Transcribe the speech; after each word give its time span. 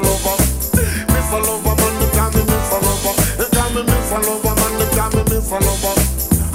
me 0.00 0.08
a 0.08 0.10
lover. 0.10 0.36
Miss 1.12 1.32
lover, 1.32 1.74
man. 1.76 1.94
Them 2.00 2.10
call 2.12 2.30
me 2.32 2.42
a 2.42 2.78
lover. 2.84 3.14
They 3.36 3.48
call 3.52 3.70
me 3.72 3.80
a 3.80 4.18
lover, 4.20 4.54
man. 4.56 4.72
Them 4.78 4.90
call 4.92 5.10
me 5.10 5.22
a 5.22 5.60
lover. 5.60 5.94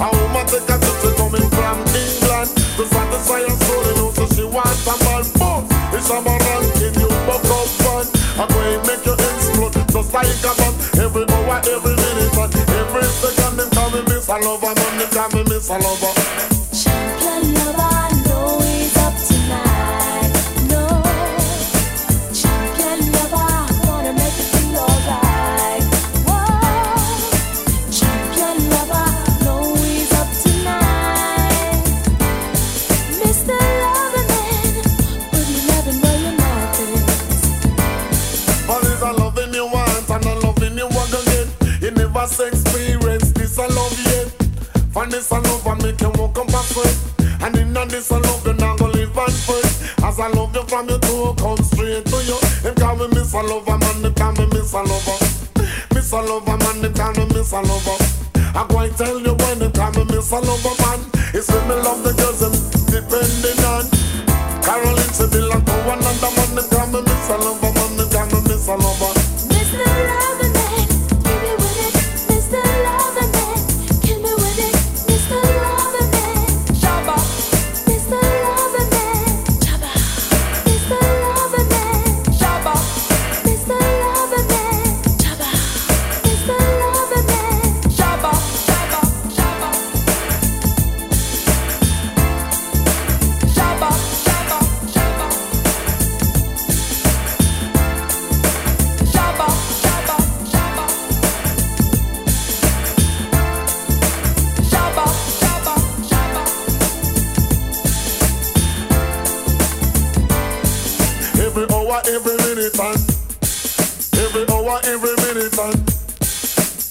A 0.02 0.06
woman 0.10 0.46
take 0.46 0.70
a 0.70 0.76
trip, 0.78 0.96
she 1.02 1.10
coming 1.16 1.48
from 1.50 1.78
England 1.94 2.48
to 2.76 2.82
satisfy 2.86 3.42
her 3.42 3.56
soul. 3.66 3.82
You 3.86 3.94
know, 3.98 4.26
she 4.34 4.44
wants 4.44 4.86
a 4.86 4.94
man. 5.04 5.24
Boom, 5.38 5.62
it's 5.94 6.10
a 6.10 6.18
man 6.22 6.38
ranking 6.38 6.94
you, 7.00 7.10
buck 7.26 7.44
up 7.46 7.68
fun. 7.82 8.06
I'm 8.38 8.48
going 8.48 8.80
to 8.80 8.86
make 8.86 9.06
you 9.06 9.14
explode 9.14 9.74
just 9.90 10.12
like 10.12 10.42
a 10.42 10.52
bomb. 10.58 10.74
Every 10.98 11.24
hour, 11.26 11.58
every 11.62 11.94
minute, 11.94 12.34
every 12.38 13.06
second, 13.06 13.56
them 13.58 13.70
call 13.70 13.90
me 13.90 14.00
a 14.02 14.36
lover, 14.38 14.74
man. 14.74 14.92
Them 14.98 15.10
call 15.10 15.28
me 15.30 15.42
a 15.42 15.76
lover. 15.78 16.31
And 46.36 46.54
up 46.54 46.60
a 46.60 46.64
sweat. 46.64 46.96
And 47.42 47.56
in 47.56 47.76
a 47.76 47.86
this 47.86 48.10
a 48.10 48.18
love 48.18 48.46
you 48.46 48.54
not 48.54 48.78
gonna 48.78 48.92
live 48.92 49.16
and 49.16 49.32
fret. 49.32 50.04
As 50.04 50.18
I 50.20 50.28
love 50.28 50.54
you 50.54 50.62
from 50.64 50.88
your 50.88 50.98
toe 50.98 51.34
come 51.34 51.62
straight 51.64 52.06
to 52.06 52.18
you. 52.24 52.38
Them 52.62 52.74
call 52.76 52.96
me 52.96 53.08
miss 53.08 53.34
a 53.34 53.42
lover 53.42 53.78
man, 53.78 54.02
them 54.02 54.14
call 54.14 54.32
me 54.32 54.46
miss 54.52 54.72
a 54.72 54.82
lover. 54.82 55.18
Miss 55.94 56.12
a 56.12 56.20
lover 56.20 56.56
man, 56.56 56.82
them 56.82 56.94
call 56.94 57.12
me 57.14 57.24
miss 57.34 57.52
a 57.52 57.60
lover. 57.60 57.98
I 58.54 58.66
go 58.68 58.78
and 58.78 58.96
tell 58.96 59.18
you 59.18 59.34
when 59.34 59.58
them 59.58 59.72
call 59.72 59.92
me 59.92 60.04
miss 60.04 60.32
a 60.32 60.38
lover 60.38 60.74
man. 60.82 61.00
It's 61.34 61.48
when 61.50 61.68
me 61.68 61.74
love 61.74 62.02
the 62.02 62.12
girls 62.14 62.40
them 62.40 62.54
depending 62.86 63.60
on. 63.66 63.84
Caroline 64.62 65.12
they 65.30 65.42
like 65.42 65.66
one 65.86 65.98
another 65.98 66.30
man, 66.36 66.50
them 66.54 66.66
call 66.70 66.86
me 66.88 67.00
miss 67.02 67.28
a 67.30 67.36
lover 67.36 67.71
Every 112.04 112.36
minute, 112.36 112.78
and 112.78 112.98
every 114.18 114.44
hour, 114.50 114.80
every 114.84 115.14
minute, 115.22 115.58
and 115.58 115.80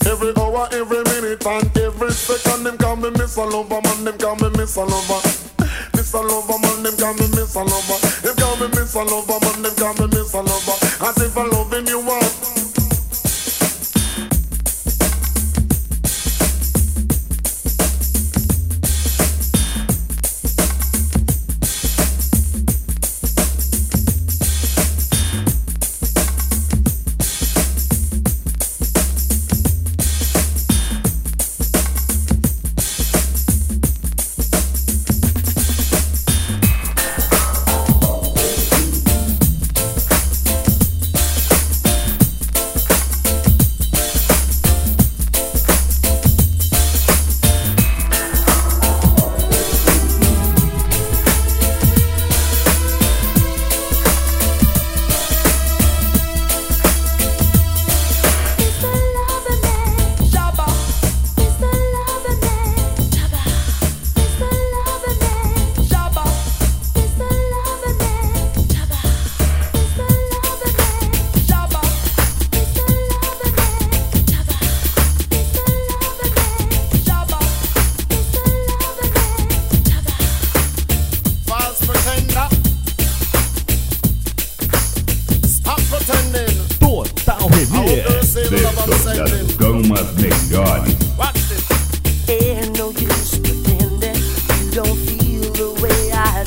every 0.07 0.31
hour, 0.37 0.69
every 0.71 1.03
minute, 1.03 1.45
and 1.45 1.77
every 1.77 2.11
second, 2.11 2.63
them 2.63 2.77
call 2.77 2.95
me 2.95 3.09
Miss 3.11 3.37
Lover, 3.37 3.81
man, 3.81 4.05
them 4.05 4.17
call 4.17 4.35
me 4.37 4.49
Miss 4.57 4.77
Lover. 4.77 5.21
Miss 5.93 6.13
Lover, 6.13 6.59
man, 6.59 6.83
them 6.83 6.95
call 6.97 7.13
me 7.13 7.27
Miss 7.35 7.55
Lover. 7.55 7.99
Them 8.23 8.35
call 8.35 8.55
me 8.55 8.67
Miss 8.71 8.95
Lover, 8.95 9.39
man, 9.43 9.61
them 9.61 9.75
call 9.75 9.93
me 9.99 10.07
Miss 10.15 10.33
Lover. 10.33 10.77
As 11.03 11.17
if 11.21 11.37
I 11.37 11.45
loving 11.45 11.87
you 11.87 12.01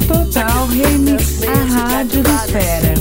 Total 0.07 0.67
Remix, 0.67 1.43
a 1.43 1.55
rádio 1.65 2.23
do 2.23 2.31
Esfera. 2.31 2.95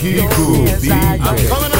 Kiko 0.00 0.64
DJ. 0.80 1.79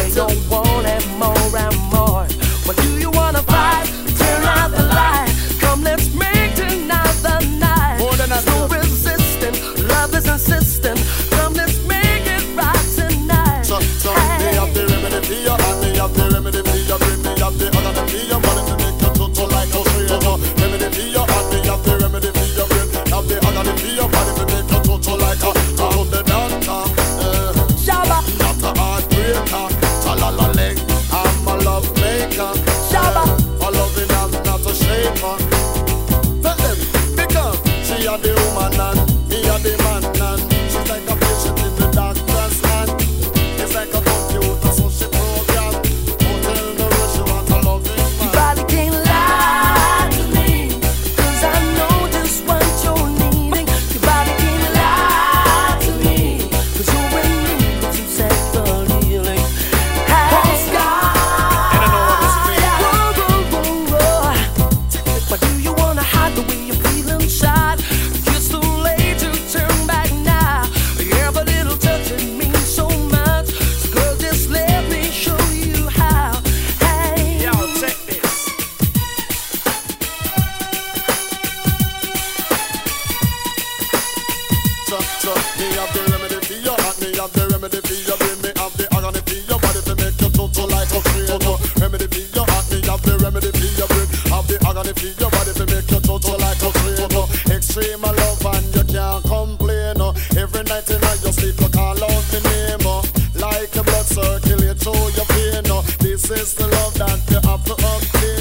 And 94.80 94.96
if 94.96 95.02
you 95.02 95.12
your 95.20 95.30
body, 95.30 95.50
it 95.50 95.68
make 95.68 95.90
you 95.90 96.00
total 96.00 96.38
like 96.38 96.62
a 96.62 96.72
crater. 96.72 97.54
Extreme 97.54 98.00
love 98.00 98.46
and 98.46 98.74
you 98.74 98.84
can't 98.84 99.22
complain. 99.24 100.00
Every 100.40 100.62
night 100.64 100.88
in 100.88 101.02
you 101.20 101.32
sleep, 101.32 101.60
you 101.60 101.68
call 101.68 102.02
out 102.02 102.24
the 102.32 102.40
name. 102.48 102.88
Like 103.34 103.76
a 103.76 103.82
blood 103.82 104.06
circulate 104.06 104.78
through 104.78 105.12
your 105.12 105.28
vein. 105.36 105.68
This 106.00 106.30
is 106.30 106.54
the 106.54 106.66
love 106.66 106.94
that 106.94 107.20
you 107.28 107.40
have 107.46 107.62
to 107.66 107.74
obtain. 107.74 108.39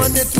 One 0.00 0.14
to 0.14 0.39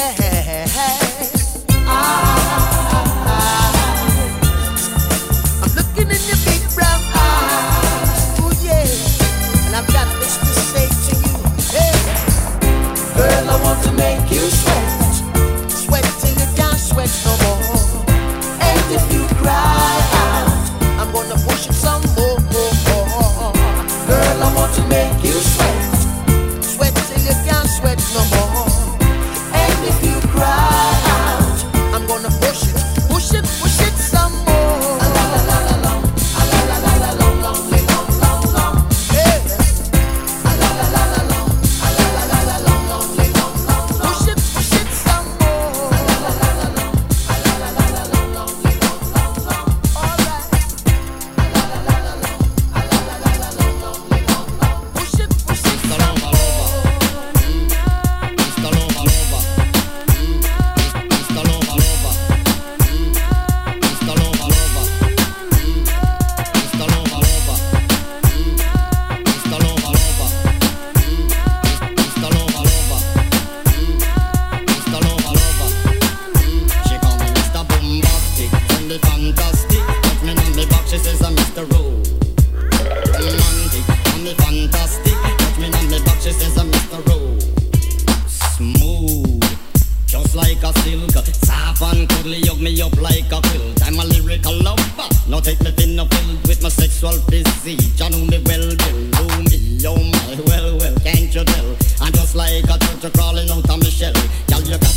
yeah. 0.00 0.29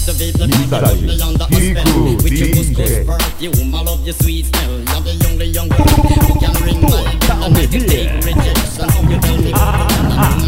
the 0.05 0.11
vape, 0.11 0.37
the 0.37 0.47
people 0.47 0.79
put 0.79 1.01
me 1.01 1.15
spell 1.15 2.15
With 2.17 2.33
your 2.33 2.49
couscous 2.49 3.05
perfume, 3.07 3.75
I 3.75 3.81
love 3.83 4.03
your 4.05 4.13
sweet 4.13 4.45
smell. 4.45 4.71
You're 4.71 5.01
the 5.01 5.27
only 5.29 5.45
young. 5.45 5.69
Girl 5.69 5.77
who 5.79 6.39
can 6.39 6.53
ring 6.63 6.81
my 6.81 7.15
bell 7.27 7.43
And 7.43 7.53
make 7.53 7.73
it 7.73 7.87
take 7.87 8.11
rejection, 8.25 8.89
you 9.09 9.19
tell 9.19 9.37
me 9.37 9.51
what 9.51 9.61
I'm 9.61 10.43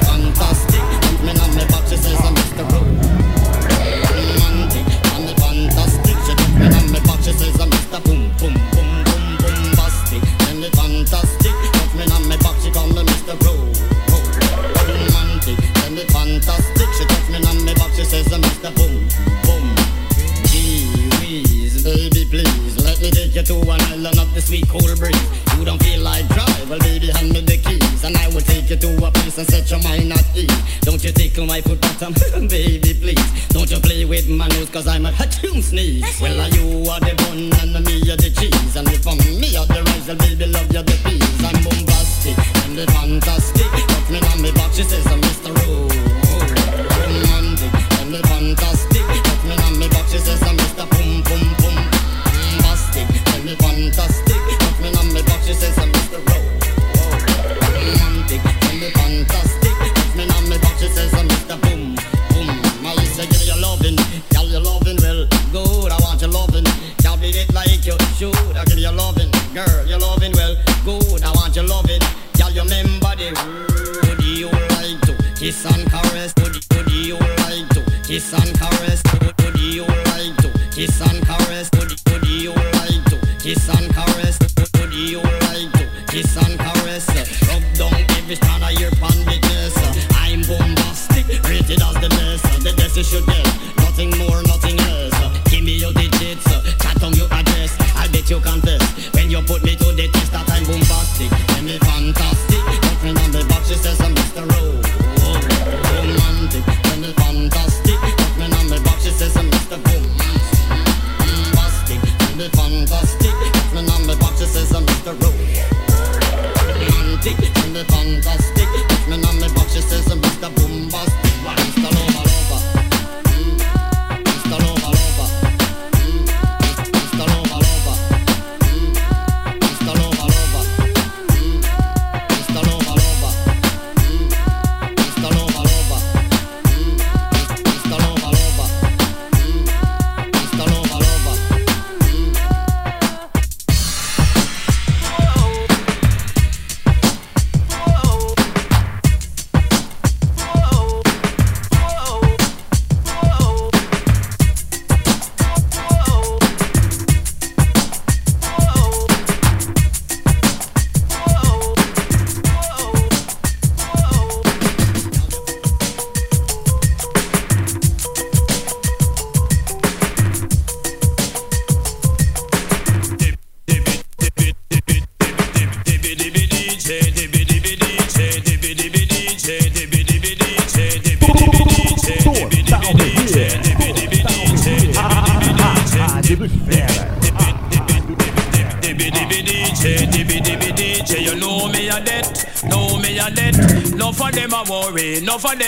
fantastic. 0.00 0.67
the 24.38 24.46
sweet 24.46 24.68
cold 24.68 24.86
breeze. 24.98 25.26
You 25.58 25.64
don't 25.64 25.82
feel 25.82 26.00
like 26.02 26.26
drive, 26.28 26.70
well 26.70 26.78
baby 26.78 27.10
hand 27.10 27.32
me 27.32 27.40
the 27.40 27.58
keys 27.58 28.04
and 28.04 28.16
I 28.16 28.28
will 28.28 28.46
take 28.46 28.70
you 28.70 28.76
to 28.76 28.90
a 29.06 29.10
place 29.10 29.38
and 29.38 29.48
set 29.50 29.66
your 29.70 29.82
mind 29.82 30.12
at 30.12 30.24
ease. 30.36 30.62
Don't 30.82 31.02
you 31.02 31.10
tickle 31.10 31.46
my 31.46 31.60
foot 31.60 31.80
bottom, 31.80 32.14
um, 32.36 32.46
baby 32.54 32.94
please. 32.94 33.26
Don't 33.50 33.68
you 33.70 33.80
play 33.80 34.04
with 34.04 34.28
my 34.28 34.46
nose 34.54 34.70
cause 34.70 34.86
I'm 34.86 35.06
a 35.06 35.10
hatchoon 35.10 35.62
sneeze. 35.62 36.06
Well 36.22 36.38
are 36.38 36.50
you 36.54 36.86
are 36.86 37.00
the 37.02 37.14
bun 37.18 37.50
and 37.58 37.82
me 37.82 37.98
are 38.06 38.16
the 38.16 38.30
cheese 38.30 38.76
and 38.76 38.86
if 38.94 39.06
I'm 39.08 39.18
me 39.18 39.56
are 39.58 39.66
the 39.66 39.82
rice, 39.82 40.06
well 40.06 40.16
baby 40.22 40.46
love 40.46 40.70
you 40.70 40.82
the 40.86 40.96
peas. 41.02 41.38
I'm 41.42 41.58
bombastic, 41.66 42.38
I'm 42.62 42.76
the 42.78 42.86
fantastic, 42.94 43.70
touch 43.90 44.08
me 44.14 44.18
on 44.22 44.38
me 44.42 44.52
box, 44.52 44.76
she 44.76 44.84
says 44.84 45.07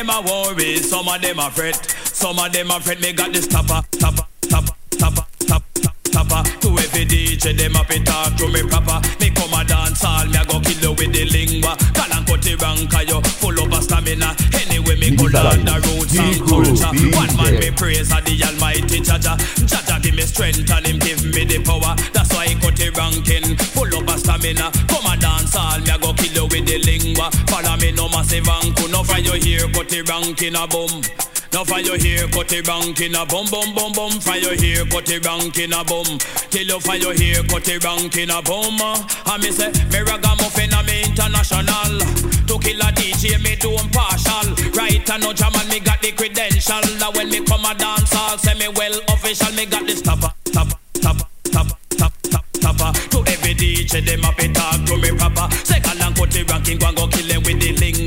them 0.01 0.11
a 0.11 0.21
worry. 0.23 0.77
Some 0.77 1.09
of 1.09 1.21
them 1.21 1.39
a 1.39 1.51
fret, 1.51 1.77
some 2.05 2.39
of 2.39 2.53
them 2.53 2.71
a 2.71 2.81
fret. 2.81 3.01
Me 3.01 3.13
got 3.13 3.33
this 3.33 3.47
topper, 3.47 3.83
topper, 3.99 4.25
topper, 4.49 4.75
topper, 4.97 5.27
topper, 5.47 5.93
topper. 6.11 6.43
To 6.61 6.69
every 6.79 7.05
DJ, 7.05 7.57
them 7.57 7.77
a 7.77 7.85
fi 7.85 7.99
talk 8.03 8.37
to 8.37 8.49
me 8.49 8.63
proper. 8.63 9.01
Me 9.21 9.31
come 9.31 9.53
a 9.53 9.65
dance 9.65 10.05
all, 10.05 10.25
me 10.27 10.39
a 10.39 10.45
go 10.45 10.61
kill 10.61 10.81
you 10.81 10.93
with 10.93 11.13
the 11.13 11.25
lingua. 11.29 11.77
Call 11.93 12.13
and 12.17 12.27
cut 12.27 12.41
the 12.43 12.57
rank, 12.57 12.93
you 13.09 13.21
full 13.41 13.59
of 13.61 13.73
a 13.73 13.83
stamina. 13.83 14.35
Anyway, 14.57 14.97
me 14.97 15.17
go 15.17 15.25
learn 15.25 15.65
the 15.65 15.77
roots 15.85 16.17
and 16.17 16.41
culture. 16.49 16.93
One 17.17 17.37
man 17.37 17.61
me 17.61 17.71
praise 17.71 18.11
a 18.13 18.21
the 18.25 18.41
Almighty 18.45 19.01
Jah 19.01 19.19
Jah. 19.19 19.37
Jaja 19.69 20.01
give 20.03 20.15
me 20.15 20.23
strength 20.23 20.71
and 20.71 20.87
him 20.87 20.99
give 20.99 21.25
me 21.25 21.45
the 21.45 21.61
power. 21.61 21.93
That's 22.13 22.33
why 22.33 22.49
he 22.49 22.55
cut 22.57 22.77
the 22.77 22.89
ranking, 22.97 23.57
full 23.77 23.93
of 23.93 24.09
a 24.09 24.17
stamina. 24.17 24.73
Come 24.89 25.13
a 25.13 25.17
dance 25.21 25.55
all, 25.57 25.79
me 25.79 25.93
a 25.93 25.99
go 25.99 26.15
kill 26.15 26.33
you 26.33 26.47
with 26.49 26.65
the 26.65 26.79
lingua. 26.89 27.29
Follow 27.53 27.70
massive 28.31 28.45
anku, 28.45 28.91
no 28.91 29.03
for 29.03 29.19
you 29.19 29.33
here, 29.33 29.69
cut 29.73 29.89
the 29.89 30.03
ranking 30.03 30.55
a 30.55 30.67
boom. 30.67 31.03
Now 31.53 31.65
for 31.65 31.81
your 31.81 31.99
hair, 31.99 32.29
cut 32.29 32.47
the 32.47 32.63
rank 32.63 33.01
in 33.01 33.15
a 33.15 33.27
bum 33.27 33.47
bum 33.51 33.75
bum 33.75 33.93
bum. 33.93 34.13
For 34.23 34.39
your 34.39 34.55
hair, 34.55 34.87
cut 34.87 35.07
the 35.07 35.19
rank 35.19 35.59
in 35.59 35.73
a 35.75 35.83
bum. 35.83 36.07
Till 36.51 36.63
you 36.63 36.79
for 36.79 36.95
your 36.95 37.15
hair, 37.15 37.43
cut 37.43 37.65
the 37.67 37.83
rank 37.83 38.17
in 38.17 38.31
a 38.31 38.39
bum. 38.39 38.79
Uh, 38.79 39.35
and 39.35 39.43
me 39.43 39.51
say, 39.51 39.75
me 39.91 39.99
ragamuffin 39.99 40.71
me 40.87 41.11
international. 41.11 41.99
To 42.47 42.55
kill 42.63 42.79
a 42.79 42.95
DJ, 42.95 43.35
me 43.43 43.59
do 43.59 43.75
partial. 43.91 44.47
Right 44.79 45.03
and 45.03 45.23
no 45.23 45.35
jam 45.35 45.55
me 45.67 45.81
got 45.83 45.99
the 45.99 46.15
credential. 46.15 46.87
That 47.03 47.11
when 47.19 47.31
me 47.31 47.43
come 47.43 47.67
a 47.67 47.75
dance, 47.75 48.15
I'll 48.15 48.39
say 48.39 48.55
me 48.55 48.71
well 48.71 48.95
official. 49.11 49.51
Me 49.59 49.67
got 49.67 49.83
the 49.87 49.99
stopper, 49.99 50.31
stopper, 50.47 50.79
stopper, 50.95 51.27
stopper, 51.51 51.77
stopper, 51.99 52.43
stopper. 52.55 52.91
To 53.11 53.19
every 53.27 53.59
DJ, 53.59 54.07
them 54.07 54.23
up 54.23 54.39
it 54.39 54.55
talk 54.55 54.79
to 54.87 54.95
me 55.03 55.11
proper. 55.19 55.51
Second 55.67 55.99
and 55.99 56.15
cut 56.15 56.31
the 56.31 56.47
ranking, 56.47 56.79
go 56.79 56.87
and 56.87 56.97
go 56.97 57.07
kill 57.11 57.27
the 57.27 57.30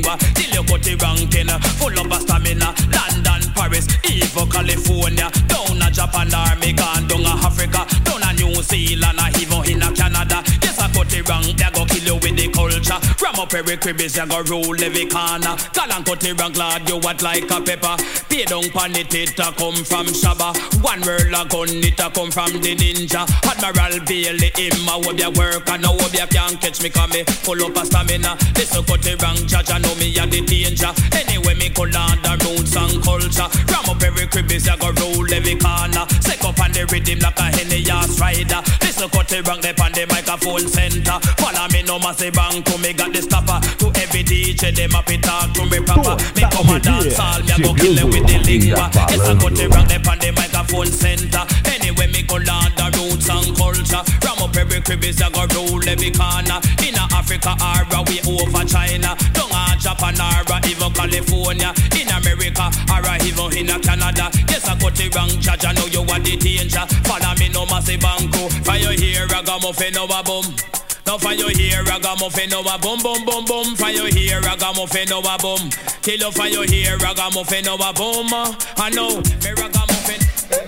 lingua. 0.04 0.18
Till 0.34 0.50
you 0.50 0.64
cut 0.64 0.82
the 0.82 0.94
ranking, 0.96 1.48
full 1.78 1.98
of 1.98 2.12
a 2.12 2.20
stamina. 2.20 2.74
London, 2.92 3.52
Paris, 3.54 3.86
even 4.04 4.48
California, 4.50 5.30
down 5.48 5.82
a 5.82 5.90
Japan 5.90 6.34
or 6.34 6.56
me 6.60 6.72
gone 6.72 7.06
down 7.08 7.24
a 7.24 7.32
Africa, 7.44 7.86
down 8.04 8.22
a 8.22 8.32
New 8.34 8.54
Zealand, 8.62 9.20
even 9.40 9.64
in 9.70 9.82
a 9.82 9.92
Canada. 9.92 10.42
Yes, 10.62 10.78
I 10.78 10.88
cut 10.92 11.08
the 11.08 11.22
rank, 11.22 11.56
they 11.56 11.70
go 11.72 11.84
kill 11.86 12.04
you 12.04 12.16
with 12.16 12.36
the 12.36 12.48
culture. 12.52 13.00
Ram 13.34 13.42
up 13.42 13.54
every 13.54 13.76
cribbies, 13.76 14.14
you 14.14 14.26
go 14.30 14.42
rule 14.46 14.78
every 14.78 15.06
corner. 15.06 15.56
Call 15.74 15.90
and 15.90 16.06
cut 16.06 16.20
the 16.20 16.32
rank, 16.38 16.56
lad, 16.56 16.88
you 16.88 16.98
what 16.98 17.20
like 17.20 17.50
a 17.50 17.60
pepper. 17.60 17.96
Pay 18.30 18.44
down 18.44 18.70
pan 18.70 18.94
it, 18.94 19.12
it 19.12 19.38
a 19.40 19.50
come 19.58 19.82
from 19.82 20.06
Shabba. 20.06 20.54
One 20.78 21.02
world 21.02 21.34
a 21.34 21.42
gun, 21.42 21.82
it 21.82 21.98
a 21.98 22.06
come 22.14 22.30
from 22.30 22.62
the 22.62 22.78
ninja. 22.78 23.26
Admiral 23.42 23.98
Bailey, 24.06 24.54
him 24.54 24.86
a 24.86 24.94
hope 25.02 25.18
ya 25.18 25.30
work, 25.34 25.66
and 25.66 25.82
now 25.82 25.98
hope 25.98 26.14
ya 26.14 26.26
can't 26.30 26.60
catch 26.60 26.80
me, 26.80 26.90
come 26.90 27.10
me 27.10 27.24
full 27.42 27.58
up 27.58 27.74
a 27.74 27.82
stamina. 27.82 28.38
This 28.54 28.70
a 28.70 28.82
cut 28.86 29.02
the 29.02 29.18
rank, 29.18 29.50
judge, 29.50 29.70
I 29.70 29.82
know 29.82 29.94
me 29.98 30.14
a 30.14 30.26
the 30.30 30.38
danger. 30.38 30.94
Anyway, 31.10 31.58
me 31.58 31.74
call 31.74 31.90
on 31.90 32.22
the 32.22 32.38
roots 32.46 32.78
and 32.78 33.02
culture. 33.02 33.50
Ram 33.66 33.90
up 33.90 33.98
every 33.98 34.30
cribbies, 34.30 34.70
you 34.70 34.78
go 34.78 34.94
roll 35.02 35.26
every 35.26 35.58
corner. 35.58 36.06
Sick 36.22 36.38
up 36.46 36.62
on 36.62 36.70
the 36.70 36.86
rhythm 36.86 37.18
like 37.18 37.42
a 37.42 37.50
henny 37.50 37.82
ass 37.90 38.14
rider. 38.22 38.62
This 38.78 39.02
a 39.02 39.10
cut 39.10 39.26
the 39.26 39.42
rank, 39.42 39.66
they 39.66 39.74
on 39.74 39.90
the 39.90 40.06
microphone 40.06 40.70
center. 40.70 41.18
Follow 41.42 41.66
me 41.74 41.82
no 41.82 41.98
massive 41.98 42.30
bank 42.30 42.62
to 42.70 42.78
me 42.78 42.94
got 42.94 43.10
the 43.10 43.23
stopper. 43.24 43.58
To 43.80 43.86
every 44.00 44.22
DJ, 44.22 44.74
them 44.74 44.94
up 44.94 45.08
it 45.10 45.22
talk 45.22 45.52
to 45.56 45.64
me 45.66 45.80
proper. 45.80 46.16
Me 46.36 46.44
come 46.52 46.70
and 46.70 46.82
dance 46.84 47.18
all, 47.18 47.40
me 47.40 47.52
a 47.52 47.56
go 47.58 47.74
kill 47.74 47.94
them 47.96 48.08
with 48.12 48.26
the 48.28 48.38
lingua. 48.44 48.86
Yes, 49.08 49.24
I 49.24 49.34
cut 49.34 49.54
the 49.56 49.66
rank, 49.72 49.88
they 49.88 50.00
on 50.04 50.18
the 50.20 50.30
microphone 50.36 50.92
center. 50.92 51.44
Anyway, 51.72 52.08
me 52.12 52.22
go 52.22 52.36
learn 52.36 52.70
the 52.76 52.86
roots 52.94 53.28
and 53.28 53.50
culture. 53.56 54.02
Ram 54.22 54.40
up 54.44 54.56
every 54.56 54.80
cribbies, 54.84 55.18
you 55.18 55.30
go 55.32 55.42
roll 55.56 55.82
every 55.88 56.10
corner. 56.12 56.60
In 56.84 56.94
Africa 57.00 57.56
or 57.56 58.04
we 58.04 58.20
over 58.28 58.64
China. 58.68 59.16
Down 59.32 59.50
a 59.50 59.76
Japan 59.80 60.20
or 60.20 60.60
even 60.68 60.92
California. 60.92 61.72
In 61.96 62.08
America 62.12 62.68
or 62.92 63.08
even 63.24 63.50
in 63.56 63.70
Canada. 63.80 64.28
Yes, 64.48 64.68
I 64.68 64.76
cut 64.78 64.94
the 64.94 65.08
rank, 65.14 65.40
judge, 65.40 65.64
I 65.64 65.72
know 65.72 65.86
you 65.86 66.02
are 66.02 66.20
the 66.20 66.36
danger. 66.36 66.84
Follow 67.08 67.34
me 67.38 67.48
no 67.48 67.64
massive 67.66 68.00
banco. 68.00 68.48
For 68.62 68.76
your 68.76 68.92
hair, 68.92 69.26
ragamuffin 69.26 69.94
no 69.94 70.04
a 70.04 70.22
bum. 70.22 70.83
Now 71.14 71.18
for 71.18 71.32
your 71.32 71.50
hair, 71.56 71.84
ragamuffin 71.84 72.50
no 72.50 72.58
a 72.62 72.76
bum 72.76 72.98
bum 72.98 73.24
bum 73.24 73.44
bum. 73.44 73.76
For 73.76 73.88
your 73.88 74.10
hair, 74.10 74.40
ragamuffin 74.40 75.08
no 75.08 75.20
a 75.20 75.38
bum. 75.38 75.70
Till 76.02 76.18
you 76.18 76.32
for 76.32 76.48
your 76.48 76.66
hair, 76.66 76.98
ragamuffin 76.98 77.64
no 77.66 77.76
a 77.76 77.92
bum. 77.94 78.32
Uh. 78.32 78.52
I 78.78 78.90
know 78.90 79.22
me 79.22 79.50
ragamuffin. 79.54 80.18
Me 80.50 80.58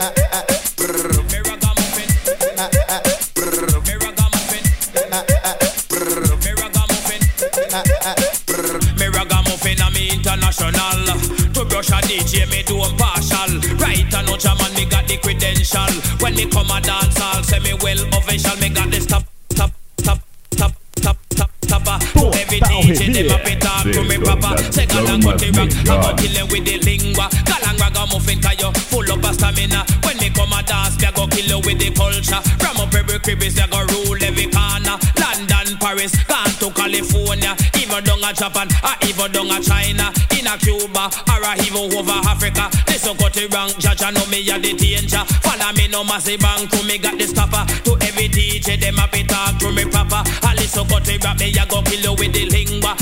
ragamuffin. 1.50 2.06
Me 2.46 3.94
ragamuffin. 4.06 4.62
Me 6.46 6.52
ragamuffin. 6.54 7.22
Me 8.94 9.06
ragamuffin 9.10 9.78
me 9.94 10.10
international. 10.14 11.10
To 11.54 11.64
brush 11.64 11.90
a 11.90 11.98
DJ 12.06 12.46
me 12.48 12.62
do 12.62 12.78
partial. 12.94 13.50
Right 13.82 14.06
no 14.24 14.36
jam 14.36 14.58
and 14.60 14.74
me 14.76 14.84
got 14.84 15.08
the 15.08 15.16
credential. 15.16 15.90
When 16.22 16.36
me 16.36 16.46
come 16.46 16.70
a 16.70 16.80
dance, 16.80 17.20
I'll 17.20 17.42
say 17.42 17.58
me 17.58 17.74
well 17.82 17.98
official. 18.14 18.56
Me 18.60 18.68
got 18.68 18.92
the 18.92 19.00
stop, 19.00 19.24
To 22.60 22.74
every 22.82 22.96
DJ 22.96 23.12
them 23.12 23.30
up 23.32 23.46
it 23.46 23.60
talk 23.60 23.84
to 23.84 24.02
me 24.02 24.16
proper. 24.18 24.56
Second 24.72 25.08
and 25.08 25.22
cut 25.22 25.38
the 25.38 25.50
rank, 25.52 25.72
I 25.88 26.00
go 26.00 26.14
kill 26.16 26.32
them 26.32 26.48
with 26.48 26.64
the 26.64 26.78
lingua. 26.78 27.28
Galang 27.44 27.78
ragamuffin 27.78 28.40
'cause 28.40 28.56
you 28.60 28.72
full 28.90 29.12
up 29.12 29.34
stamina. 29.34 29.84
When 30.04 30.16
me 30.18 30.30
come 30.30 30.52
a 30.52 30.62
dance, 30.62 30.96
me 31.00 31.08
go 31.14 31.26
kill 31.26 31.46
you 31.46 31.58
with 31.60 31.78
the 31.78 31.90
culture. 31.90 32.40
Ram 32.62 32.80
up 32.80 32.94
every 32.94 33.18
cribbies, 33.20 33.56
me 33.56 33.64
go 33.70 33.80
rule 33.92 34.22
every 34.22 34.46
corner. 34.46 34.96
London, 35.20 35.55
Paris, 35.74 36.14
gone 36.24 36.54
to 36.62 36.70
California, 36.70 37.56
even 37.82 38.04
down 38.04 38.22
a 38.22 38.30
Japan, 38.32 38.68
or 38.86 38.94
even 39.02 39.32
down 39.32 39.50
a 39.50 39.58
China, 39.58 40.12
in 40.38 40.46
a 40.46 40.54
Cuba, 40.58 41.10
or 41.10 41.42
a 41.42 41.52
even 41.66 41.90
over 41.90 42.18
Africa. 42.30 42.70
This 42.86 43.02
so 43.02 43.14
cut 43.14 43.34
the 43.34 43.48
rank, 43.50 43.76
judge, 43.78 44.02
I 44.02 44.10
know 44.10 44.26
me 44.26 44.46
a 44.48 44.58
the 44.58 44.72
danger. 44.74 45.24
Follow 45.42 45.72
me 45.74 45.88
no 45.88 46.04
massive 46.04 46.40
bank, 46.40 46.70
to 46.70 46.84
me 46.86 46.98
got 46.98 47.18
the 47.18 47.26
stopper. 47.26 47.66
To 47.84 47.98
every 48.06 48.28
DJ, 48.28 48.78
them 48.78 48.98
a 48.98 49.08
be 49.10 49.24
talk 49.24 49.58
to 49.58 49.72
me 49.72 49.84
proper. 49.84 50.22
I 50.46 50.54
listen 50.54 50.86
cut 50.86 51.04
the 51.04 51.18
rank, 51.18 51.40
me 51.40 51.50
a 51.50 51.66
go 51.66 51.82
kill 51.82 52.00
you 52.00 52.14
with 52.14 52.32
the 52.32 52.46
lingua. 52.46 52.94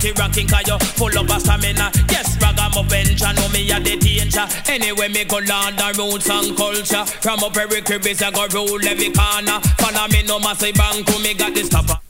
The 0.00 0.12
ranking, 0.18 0.48
cause 0.48 0.66
you 0.66 0.78
full 0.98 1.16
of 1.18 1.30
a 1.30 1.40
stamina. 1.40 1.90
Yes, 2.10 2.36
ragamuffin, 2.40 3.16
I 3.22 3.32
know 3.34 3.48
me 3.48 3.70
a 3.70 3.80
the 3.80 3.96
danger. 3.96 4.46
Anyway, 4.70 5.08
me 5.08 5.24
go 5.24 5.36
learn 5.36 5.76
the 5.76 5.94
roots 5.98 6.30
and 6.30 6.56
culture. 6.56 7.04
From 7.20 7.44
up 7.44 7.56
every 7.56 7.82
cribbies, 7.82 8.22
I 8.22 8.30
go 8.30 8.46
rule 8.52 8.84
every 8.86 9.10
corner. 9.10 9.60
Follow 9.78 10.08
me 10.08 10.22
no 10.22 10.38
massive 10.38 10.74
bank, 10.74 11.08
me 11.20 11.34
got 11.34 11.56
stopper, 11.56 11.64
stopper, 11.66 12.03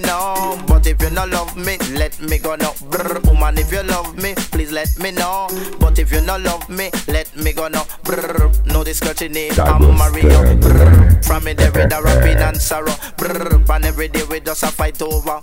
know. 0.00 0.60
But 0.66 0.86
if 0.86 1.00
you 1.02 1.10
not 1.10 1.30
love 1.30 1.56
me, 1.56 1.78
let 1.92 2.20
me 2.20 2.38
go 2.38 2.54
now. 2.56 2.74
Brr, 2.90 3.20
woman 3.24 3.58
if 3.58 3.72
you 3.72 3.82
love 3.82 4.16
me, 4.16 4.34
please 4.52 4.72
let 4.72 4.98
me 4.98 5.10
know. 5.10 5.48
But 5.78 5.98
if 5.98 6.12
you 6.12 6.20
not 6.20 6.40
love 6.42 6.68
me, 6.68 6.90
let 7.08 7.34
me 7.36 7.52
go 7.52 7.68
now. 7.68 7.84
Brr, 8.04 8.50
know 8.66 8.84
this 8.84 9.00
girl 9.00 9.14
she 9.14 9.28
name 9.28 9.52
I'm 9.58 9.96
Mario. 9.96 10.56
Brr, 10.60 11.22
from 11.22 11.44
me 11.44 11.52
there 11.54 11.72
with 11.72 11.92
rapping 11.92 12.36
and 12.48 12.56
sorrow. 12.56 12.94
Brr, 13.16 13.62
and 13.70 13.84
every 13.84 14.08
day 14.08 14.22
we 14.28 14.40
just 14.40 14.62
a 14.62 14.68
fight 14.68 15.00
over. 15.02 15.39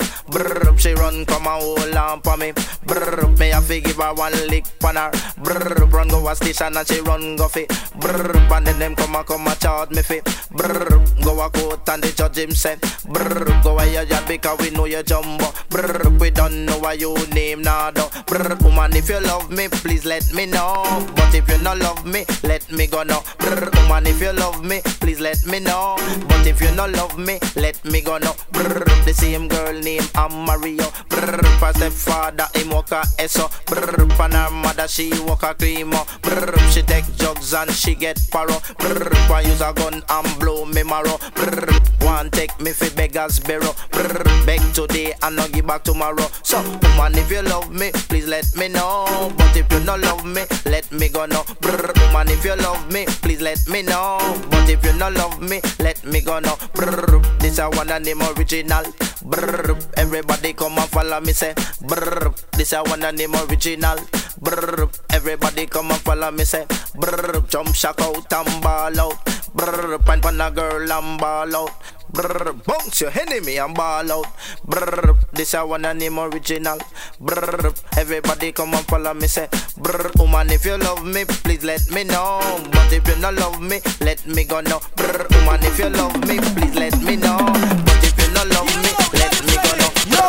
She 0.87 0.93
run 0.93 1.25
come 1.25 1.47
and 1.47 1.61
hold 1.61 1.95
on 1.97 2.21
for 2.21 2.37
me. 2.37 2.53
Brr, 2.85 3.27
me 3.37 3.49
have 3.49 3.67
to 3.67 3.81
give 3.81 3.97
her 3.97 4.13
one 4.13 4.31
lick 4.47 4.63
on 4.85 4.95
her. 4.95 5.11
Brr, 5.43 5.85
run 5.87 6.07
go 6.07 6.25
a 6.29 6.33
station 6.33 6.77
and 6.77 6.87
she 6.87 7.01
run 7.01 7.35
go 7.35 7.49
fit. 7.49 7.67
Brr, 7.99 8.31
and 8.55 8.65
then 8.65 8.79
them 8.79 8.95
come 8.95 9.17
and 9.17 9.27
come 9.27 9.45
and 9.45 9.59
charge 9.59 9.89
me 9.89 10.01
fit. 10.01 10.23
Brr, 10.49 11.03
go 11.21 11.41
a 11.41 11.49
court 11.49 11.89
and 11.89 12.03
the 12.03 12.13
judge 12.15 12.37
him 12.37 12.51
say. 12.51 12.77
Brr, 13.03 13.61
go 13.63 13.77
a 13.77 13.85
your 13.91 14.05
job 14.05 14.29
because 14.29 14.57
we 14.59 14.69
know 14.69 14.85
you 14.85 15.03
jumbo. 15.03 15.51
Brr, 15.69 16.09
we 16.21 16.29
don't 16.29 16.65
know 16.65 16.79
what 16.79 17.01
you 17.01 17.13
name 17.33 17.63
now 17.63 17.91
though. 17.91 18.09
Brr, 18.25 18.55
woman 18.63 18.95
if 18.95 19.09
you 19.09 19.19
love 19.19 19.51
me, 19.51 19.67
please 19.67 20.05
let 20.05 20.31
me 20.33 20.45
know. 20.45 20.85
But 21.17 21.35
if 21.35 21.49
you 21.49 21.57
not 21.57 21.79
love 21.79 22.05
me, 22.05 22.23
let 22.43 22.71
me 22.71 22.87
go 22.87 23.03
now. 23.03 23.23
Brr, 23.39 23.69
woman 23.75 24.07
if 24.07 24.21
you 24.21 24.31
love 24.31 24.63
me, 24.63 24.79
please 25.01 25.19
let 25.19 25.45
me 25.45 25.59
know. 25.59 25.97
But 26.29 26.47
if 26.47 26.61
you 26.61 26.71
not 26.75 26.91
love 26.91 27.19
me, 27.19 27.39
let 27.57 27.83
me 27.83 27.99
go 27.99 28.17
now. 28.19 28.35
Brr, 28.53 28.85
the 29.03 29.13
same 29.13 29.49
girl 29.49 29.73
name 29.73 30.03
I'm 30.15 30.45
Mario. 30.77 30.91
Brr, 31.09 31.43
for 31.59 31.73
stepfather 31.73 32.47
him 32.53 32.69
walk 32.69 32.91
a 32.91 33.03
eso. 33.19 33.49
Brr, 33.65 34.07
for 34.15 34.29
her 34.29 34.49
mother 34.51 34.87
she 34.87 35.09
walk 35.21 35.43
a 35.43 35.53
creamo. 35.53 36.05
Brr, 36.21 36.57
she 36.71 36.81
take 36.81 37.05
drugs 37.17 37.53
and 37.53 37.71
she 37.71 37.95
get 37.95 38.17
paro. 38.31 38.57
Brr, 38.77 39.09
one 39.29 39.45
use 39.45 39.61
a 39.61 39.73
gun 39.73 40.01
and 40.09 40.39
blow 40.39 40.65
me 40.65 40.83
marrow. 40.83 41.17
Brr, 41.35 41.67
one 42.01 42.29
take 42.31 42.59
me 42.59 42.71
fi 42.71 42.89
beggars 42.89 43.39
bureau. 43.39 43.73
Brr, 43.91 44.23
beg 44.45 44.61
today 44.73 45.13
and 45.23 45.35
not 45.35 45.51
give 45.51 45.67
back 45.67 45.83
tomorrow. 45.83 46.27
So, 46.43 46.61
woman, 46.61 47.15
if 47.15 47.31
you 47.31 47.41
love 47.41 47.71
me, 47.71 47.91
please 48.09 48.27
let 48.27 48.55
me 48.55 48.67
know. 48.67 49.33
But 49.37 49.55
if 49.55 49.71
you 49.71 49.79
not 49.81 49.99
love 50.01 50.25
me, 50.25 50.43
let 50.65 50.91
me 50.91 51.09
go 51.09 51.25
now. 51.25 51.43
Brr, 51.61 51.91
woman, 52.07 52.29
if 52.29 52.45
you 52.45 52.55
love 52.55 52.91
me, 52.91 53.05
please 53.21 53.41
let 53.41 53.67
me 53.67 53.81
know. 53.81 54.17
But 54.49 54.69
if 54.69 54.83
you 54.85 54.93
not 54.93 55.13
love 55.13 55.41
me, 55.41 55.61
let 55.79 56.03
me 56.05 56.21
go 56.21 56.39
now. 56.39 56.57
Brr, 56.73 57.19
this 57.39 57.59
a 57.59 57.69
one 57.69 57.89
and 57.91 58.05
name 58.05 58.21
original. 58.21 58.83
Brr, 59.23 59.77
everybody 59.97 60.53
come 60.53 60.66
and 60.75 60.89
follow 60.89 61.21
me 61.21 61.31
say. 61.33 61.53
Brr, 61.85 62.33
this 62.57 62.73
a 62.73 62.83
one 62.83 63.03
and 63.03 63.17
name 63.17 63.35
original. 63.35 63.97
Brr, 64.41 64.89
everybody 65.13 65.65
come 65.67 65.91
and 65.91 66.01
follow 66.01 66.31
me 66.31 66.43
say. 66.43 66.65
Brr, 66.95 67.41
jump 67.47 67.73
shock 67.75 68.01
out 68.01 68.31
and 68.33 68.61
ball 68.61 68.99
out. 68.99 69.15
Brr, 69.53 69.97
pint 69.99 70.25
on 70.25 70.41
a 70.41 70.51
girl 70.51 70.91
and 70.91 71.19
ball 71.19 71.55
out. 71.55 71.71
Brr, 72.11 72.53
bounce 72.65 73.01
your 73.01 73.11
enemy 73.19 73.57
and 73.57 73.75
ball 73.75 74.11
out. 74.11 74.27
Brr, 74.65 75.15
this 75.33 75.53
a 75.53 75.65
one 75.65 75.85
and 75.85 75.99
name 75.99 76.17
original. 76.19 76.77
Brr, 77.19 77.71
everybody 77.97 78.51
come 78.51 78.73
and 78.73 78.85
follow 78.87 79.13
me 79.13 79.27
say. 79.27 79.47
Brr, 79.77 80.11
woman, 80.17 80.49
if 80.51 80.65
you 80.65 80.77
love 80.77 81.05
me, 81.05 81.25
please 81.25 81.63
let 81.63 81.89
me 81.91 82.03
know. 82.03 82.39
But 82.71 82.91
if 82.93 83.07
you 83.07 83.15
not 83.21 83.35
love 83.35 83.61
me, 83.61 83.79
let 84.01 84.25
me 84.27 84.43
go 84.43 84.61
now. 84.61 84.79
Brr, 84.95 85.27
woman, 85.31 85.59
if 85.63 85.77
you 85.79 85.89
love 85.89 86.15
me, 86.27 86.37
please 86.55 86.75
let 86.75 86.97
me 87.03 87.15
know. 87.15 87.37
But 87.85 88.03
if 88.03 88.15
you 88.21 88.33
not 88.33 88.47
love 88.49 88.71
me, 88.83 88.89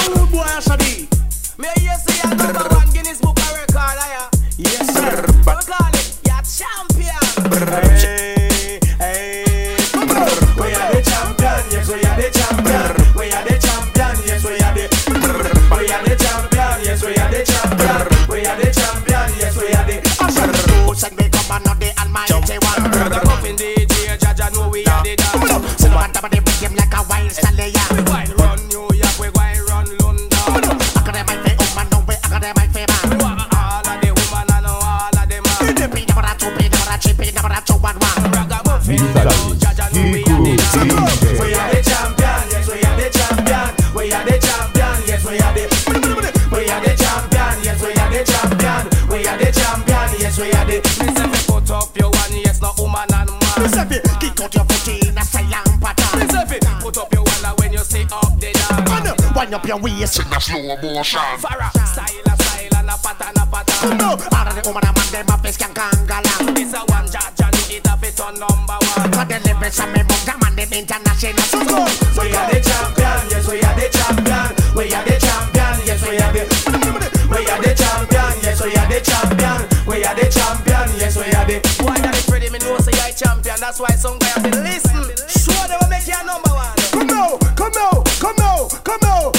rude 0.07 0.31
you're 1.83 1.99
number 2.37 2.69
one 2.75 2.89
are? 4.15 4.31
Yes, 4.57 4.87
sir. 4.95 5.25
We 5.27 5.63
call 5.67 5.95
it? 5.95 6.05
Champion. 6.49 7.23
We 10.59 10.75
are 10.75 10.91
the 10.93 11.01
champion, 11.03 11.63
yes, 11.71 11.89
we 11.89 12.03
are 12.03 12.17
the. 12.17 12.27
We 13.19 13.33
are 13.33 13.45
the 13.45 13.55
champion, 13.59 14.17
yes, 14.27 14.45
we 14.45 14.59
are 14.59 14.75
the. 14.75 14.85
We 15.71 15.91
are 15.93 16.03
the 16.05 16.15
champion, 16.17 16.77
yes, 16.85 17.03
we 17.05 17.15
are 17.15 17.31
the. 17.31 17.41
We 18.29 18.47
are 18.47 18.57
the 18.57 18.69
champion, 18.73 19.29
yes, 19.39 19.57
we 19.57 19.73
are 19.73 19.87
the. 19.87 19.97
Send 20.95 21.17
me 21.17 21.29
come 21.29 21.51
the 21.79 21.89
almighty 22.01 22.59
one. 22.59 22.83
We 24.73 24.85
are 24.87 25.03
the. 25.03 25.58
Your 59.69 59.79
waist 59.79 60.19
in 60.19 60.33
a 60.33 60.41
slow 60.41 60.77
motion. 60.81 61.21
Farah, 61.45 61.69
style 61.85 62.25
a 62.25 62.35
style 62.41 62.77
and 62.81 62.89
a 62.89 62.97
pattern 63.05 63.37
a 63.37 63.45
pattern. 63.45 63.99
No, 64.01 64.17
all 64.17 64.49
of 64.49 64.57
the 64.57 64.63
woman 64.65 64.81
and 64.81 64.97
man 64.97 65.09
them 65.13 65.29
a 65.29 65.37
face 65.45 65.61
can 65.61 65.73
kangalang. 65.77 66.57
A 66.57 66.81
one 66.89 67.05
judge 67.13 67.41
and 67.45 67.53
it 67.69 67.85
a 67.85 67.93
fit 68.01 68.21
on 68.21 68.41
number 68.41 68.81
one. 68.81 69.29
The 69.29 69.37
lyrics 69.45 69.81
and 69.81 69.93
me 69.93 70.01
them 70.25 70.41
and 70.41 70.57
them 70.57 70.73
international. 70.73 71.45
So 71.53 71.61
go. 71.69 71.85
We 72.17 72.33
are 72.33 72.49
the 72.49 72.65
champion, 72.65 73.21
yes 73.29 73.45
we 73.45 73.61
are 73.61 73.77
the 73.77 73.87
champion. 73.93 74.49
We 74.73 74.89
are 74.89 75.05
the 75.05 75.17
champion, 75.21 75.77
yes 75.85 76.01
we 76.01 76.17
are 76.17 76.33
the. 76.33 76.49
We 77.29 77.45
are 77.45 77.61
the 77.61 77.73
champion, 77.77 78.33
yes 78.41 78.65
we 78.65 78.73
are 78.73 78.89
the 78.89 78.99
champion. 79.05 79.61
We 79.85 80.01
are 80.01 80.17
the 80.17 80.27
champion, 80.33 80.89
yes 80.97 81.13
we 81.13 81.29
are 81.29 81.45
the. 81.45 81.61
Why 81.85 82.01
that 82.01 82.17
is 82.17 82.25
ready? 82.33 82.49
Me 82.49 82.59
know 82.65 82.81
say 82.81 82.97
a 82.97 83.13
champion. 83.13 83.61
That's 83.61 83.77
why 83.77 83.93
some 84.01 84.17
guy 84.17 84.33
have 84.33 84.49
listen. 84.65 85.05
Show 85.29 85.61
them 85.69 85.77
what 85.77 85.93
make 85.93 86.09
you 86.09 86.17
a 86.17 86.25
number 86.25 86.57
one. 86.57 86.73
Come 86.89 87.05
now, 87.13 87.37
come 87.53 87.73
now, 87.77 88.01
come 88.17 88.37
now, 88.41 88.69
come 88.81 89.01
now, 89.03 89.33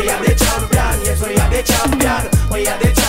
We 0.00 0.08
are 0.08 0.22
the 0.24 0.34
champion, 0.34 1.02
yes 1.04 1.20
we 1.22 1.36
are 1.36 1.50
the 1.50 1.62
champion. 1.62 2.50
We 2.50 2.66
are 2.66 2.78
the 2.78 2.99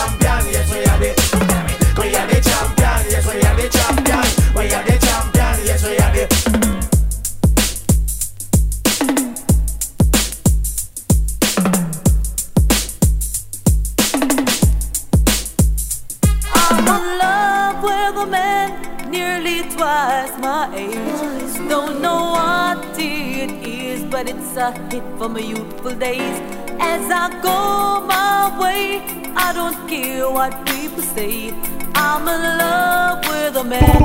nearly 19.32 19.62
twice 19.70 20.36
my 20.38 20.68
age. 20.74 21.68
Don't 21.68 22.00
know 22.02 22.32
what 22.36 22.98
it 22.98 23.50
is, 23.66 24.04
but 24.04 24.28
it's 24.28 24.56
a 24.56 24.72
hit 24.90 25.04
from 25.16 25.34
my 25.34 25.40
youthful 25.40 25.94
days. 25.94 26.38
As 26.80 27.10
I 27.10 27.28
go 27.40 28.04
my 28.06 28.58
way, 28.60 29.02
I 29.36 29.52
don't 29.52 29.88
care 29.88 30.30
what 30.30 30.52
people 30.66 31.02
say. 31.02 31.54
I'm 31.94 32.28
in 32.34 32.42
love 32.58 33.26
with 33.28 33.56
a 33.56 33.64
man 33.64 34.02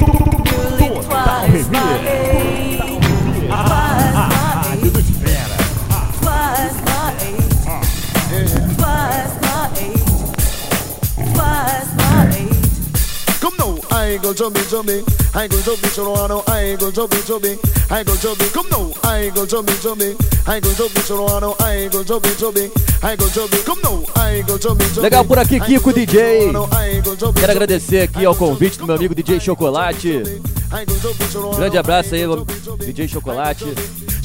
nearly 0.47 0.89
twice 1.05 1.69
my 1.69 2.07
age. 2.07 2.79
Twice 3.47 4.36
I 14.17 14.19
go 14.19 14.33
chubby 14.33 14.59
chubby, 14.61 15.03
I 15.35 15.47
go 15.47 15.61
chubby 15.61 15.87
chorano, 15.93 16.41
I 16.49 16.75
go 16.75 16.89
chubby 16.89 17.17
chubby, 17.21 17.55
I 17.91 18.03
go 18.03 18.15
chubby. 18.15 18.45
Come 18.49 18.67
now, 18.71 18.91
I 19.03 19.29
go 19.29 19.45
chubby 19.45 19.73
chubby, 19.79 20.17
I 20.47 20.59
go 20.59 20.73
chubby 20.73 21.01
chorano, 21.05 21.53
I 21.61 21.87
go 21.87 22.03
chubby 22.03 22.29
chubby, 22.35 22.71
I 23.03 23.15
go 23.15 23.29
chubby. 23.29 23.57
Come 23.63 23.79
now, 23.83 24.03
I 24.15 24.41
go 24.41 24.57
chubby 24.57 24.85
chubby. 24.85 25.01
Legal 25.01 25.23
por 25.23 25.37
aqui, 25.37 25.59
Kiko 25.59 25.93
DJ. 25.93 26.49
I 26.49 26.99
go 27.01 27.15
chubby 27.15 27.39
Quero 27.39 27.51
agradecer 27.51 28.01
aqui 28.01 28.25
ao 28.25 28.35
convite 28.35 28.79
do 28.79 28.87
meu 28.87 28.95
amigo 28.95 29.13
DJ 29.13 29.39
Chocolate. 29.39 30.23
Grande 31.55 31.77
abraço 31.77 32.15
aí, 32.15 32.23
DJ 32.87 33.07
Chocolate. 33.07 33.65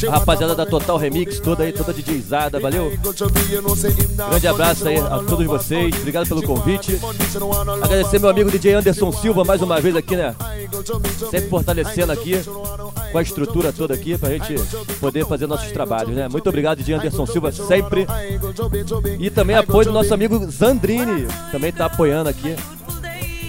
A 0.08 0.10
rapaziada 0.10 0.54
da 0.54 0.66
Total 0.66 0.96
Remix, 0.96 1.38
toda 1.40 1.64
aí, 1.64 1.72
toda 1.72 1.92
DJzada, 1.92 2.58
valeu? 2.58 2.92
Grande 4.28 4.48
abraço 4.48 4.88
aí 4.88 4.98
a 4.98 5.18
todos 5.18 5.46
vocês, 5.46 5.94
obrigado 5.96 6.26
pelo 6.26 6.42
convite. 6.42 6.98
Agradecer 7.82 8.18
meu 8.18 8.30
amigo 8.30 8.50
DJ 8.50 8.74
Anderson 8.74 9.12
Silva 9.12 9.44
mais 9.44 9.62
uma 9.62 9.80
vez 9.80 9.94
aqui, 9.94 10.16
né? 10.16 10.34
Sempre 11.30 11.48
fortalecendo 11.48 12.12
aqui, 12.12 12.40
com 13.12 13.18
a 13.18 13.22
estrutura 13.22 13.72
toda 13.72 13.94
aqui, 13.94 14.16
pra 14.18 14.30
gente 14.30 14.54
poder 14.98 15.26
fazer 15.26 15.46
nossos 15.46 15.70
trabalhos, 15.72 16.14
né? 16.14 16.28
Muito 16.28 16.48
obrigado, 16.48 16.78
DJ 16.78 16.96
Anderson 16.96 17.26
Silva, 17.26 17.52
sempre. 17.52 18.06
E 19.18 19.30
também 19.30 19.56
apoio 19.56 19.86
do 19.86 19.92
nosso 19.92 20.12
amigo 20.12 20.50
Zandrini, 20.50 21.26
também 21.50 21.72
tá 21.72 21.86
apoiando 21.86 22.28
aqui, 22.28 22.56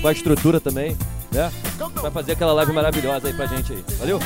com 0.01 0.07
a 0.07 0.11
estrutura 0.11 0.59
também, 0.59 0.97
né? 1.31 1.51
Vai 2.01 2.11
fazer 2.11 2.33
aquela 2.33 2.53
live 2.53 2.73
maravilhosa 2.73 3.27
aí 3.27 3.33
pra 3.33 3.45
gente 3.45 3.73
aí, 3.73 3.83
valeu? 3.97 4.19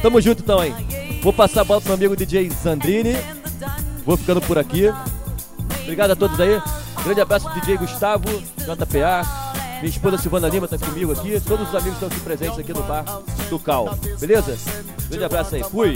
Tamo 0.00 0.20
junto 0.20 0.42
então 0.42 0.58
aí. 0.58 0.74
Vou 1.22 1.32
passar 1.32 1.60
a 1.60 1.64
bola 1.64 1.80
pro 1.80 1.90
meu 1.90 1.96
amigo 1.96 2.16
DJ 2.16 2.50
Zandrini. 2.50 3.14
Vou 4.04 4.16
ficando 4.16 4.40
por 4.40 4.58
aqui. 4.58 4.92
Obrigado 5.82 6.10
a 6.10 6.16
todos 6.16 6.38
aí. 6.40 6.60
Grande 7.04 7.20
abraço 7.20 7.48
do 7.48 7.60
DJ 7.60 7.76
Gustavo, 7.76 8.24
JPA. 8.58 9.51
Minha 9.82 9.90
esposa 9.90 10.16
Silvana 10.16 10.48
Lima 10.48 10.68
tá 10.68 10.78
comigo 10.78 11.10
aqui. 11.10 11.40
Todos 11.40 11.68
os 11.68 11.74
amigos 11.74 11.94
estão 11.94 12.08
aqui 12.08 12.20
presentes 12.20 12.56
aqui 12.56 12.72
no 12.72 12.84
bar 12.84 13.04
do 13.50 13.58
Cal. 13.58 13.98
Beleza? 14.20 14.56
Grande 15.08 15.24
abraço 15.24 15.56
aí. 15.56 15.64
Fui! 15.64 15.92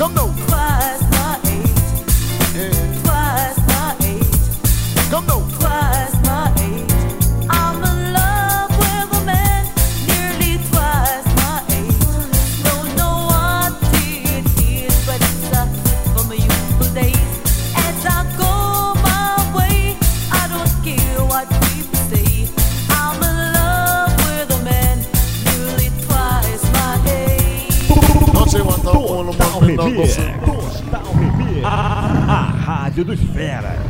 Come 0.00 0.14
now. 0.14 0.69
Total 29.96 31.02
Remix. 31.14 31.64
A, 31.64 31.68
a, 31.68 32.32
a 32.32 32.42
Rádio 32.84 33.04
dos 33.04 33.20
Feras. 33.20 33.89